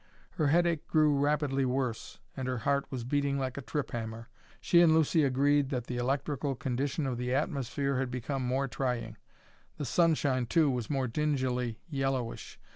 Her 0.31 0.47
headache 0.47 0.87
grew 0.87 1.19
rapidly 1.19 1.63
worse, 1.63 2.17
and 2.35 2.47
her 2.47 2.57
heart 2.57 2.87
was 2.89 3.03
beating 3.03 3.37
like 3.37 3.55
a 3.55 3.61
trip 3.61 3.91
hammer. 3.91 4.29
She 4.59 4.81
and 4.81 4.95
Lucy 4.95 5.23
agreed 5.23 5.69
that 5.69 5.85
the 5.85 5.97
electrical 5.97 6.55
condition 6.55 7.05
of 7.05 7.19
the 7.19 7.35
atmosphere 7.35 7.99
had 7.99 8.09
become 8.09 8.41
more 8.43 8.67
trying. 8.67 9.17
The 9.77 9.85
sunshine, 9.85 10.47
too, 10.47 10.71
was 10.71 10.89
more 10.89 11.07
dingily 11.07 11.77
yellowish. 11.87 12.59